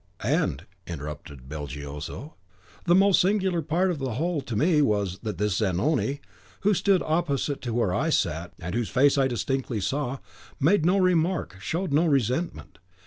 "And," 0.23 0.65
interrupted 0.87 1.47
Belgioso, 1.47 2.33
"the 2.85 2.95
most 2.95 3.21
singular 3.21 3.61
part 3.61 3.91
of 3.91 3.99
the 3.99 4.13
whole 4.13 4.41
to 4.41 4.55
me 4.55 4.81
was, 4.81 5.19
that 5.19 5.37
this 5.37 5.57
Zanoni, 5.57 6.21
who 6.61 6.73
stood 6.73 7.03
opposite 7.03 7.61
to 7.61 7.73
where 7.75 7.93
I 7.93 8.09
sat, 8.09 8.51
and 8.57 8.73
whose 8.73 8.89
face 8.89 9.19
I 9.19 9.27
distinctly 9.27 9.79
saw, 9.79 10.17
made 10.59 10.87
no 10.87 10.97
remark, 10.97 11.57
showed 11.59 11.93
no 11.93 12.07
resentment. 12.07 12.79